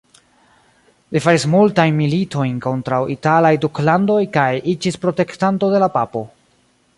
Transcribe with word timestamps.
Li 1.17 1.19
faris 1.25 1.43
multajn 1.55 1.99
militojn 1.99 2.55
kontraŭ 2.67 3.01
italaj 3.17 3.53
duklandoj 3.67 4.19
kaj 4.39 4.49
iĝis 4.75 4.99
protektanto 5.05 5.71
de 5.77 5.83
la 5.85 5.93
papo. 6.01 6.25